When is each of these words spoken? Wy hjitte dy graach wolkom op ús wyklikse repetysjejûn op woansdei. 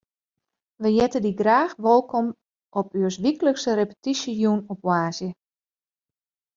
Wy 0.81 0.89
hjitte 0.95 1.19
dy 1.23 1.33
graach 1.39 1.73
wolkom 1.83 2.27
op 2.79 2.87
ús 3.05 3.15
wyklikse 3.23 3.71
repetysjejûn 3.75 4.59
op 4.71 4.79
woansdei. 4.87 5.33